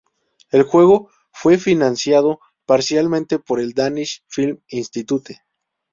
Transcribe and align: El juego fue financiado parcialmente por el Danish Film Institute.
El 0.49 0.63
juego 0.63 1.11
fue 1.31 1.59
financiado 1.59 2.39
parcialmente 2.65 3.37
por 3.37 3.59
el 3.59 3.73
Danish 3.75 4.23
Film 4.25 4.59
Institute. 4.69 5.43